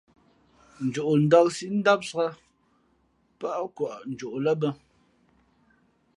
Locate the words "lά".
4.43-4.53